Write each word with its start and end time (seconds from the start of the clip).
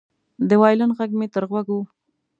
د 0.49 0.51
وایلن 0.61 0.91
غږ 0.97 1.11
مې 1.19 1.27
تر 1.33 1.43
غوږ 1.49 1.67
و 1.73 1.79